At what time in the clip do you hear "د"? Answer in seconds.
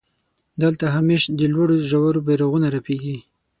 1.39-1.41